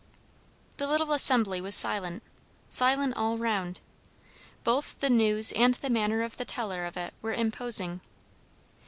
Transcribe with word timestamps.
The 0.77 0.87
little 0.87 1.11
assembly 1.13 1.61
was 1.61 1.75
silent, 1.75 2.23
silent 2.71 3.15
all 3.15 3.37
round. 3.37 3.81
Both 4.63 4.97
the 4.97 5.11
news 5.11 5.51
and 5.51 5.75
the 5.75 5.91
manner 5.91 6.23
of 6.23 6.37
the 6.37 6.43
teller 6.43 6.85
of 6.85 6.97
it 6.97 7.13
were 7.21 7.33
imposing. 7.35 8.01